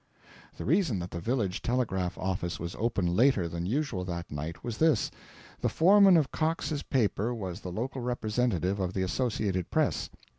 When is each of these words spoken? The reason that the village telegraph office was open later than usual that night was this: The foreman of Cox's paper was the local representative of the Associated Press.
The 0.57 0.65
reason 0.65 0.97
that 0.97 1.11
the 1.11 1.19
village 1.19 1.61
telegraph 1.61 2.17
office 2.17 2.59
was 2.59 2.75
open 2.79 3.05
later 3.15 3.47
than 3.47 3.67
usual 3.67 4.03
that 4.05 4.31
night 4.31 4.63
was 4.63 4.79
this: 4.79 5.11
The 5.59 5.69
foreman 5.69 6.17
of 6.17 6.31
Cox's 6.31 6.81
paper 6.81 7.35
was 7.35 7.61
the 7.61 7.71
local 7.71 8.01
representative 8.01 8.79
of 8.79 8.95
the 8.95 9.03
Associated 9.03 9.69
Press. 9.69 10.09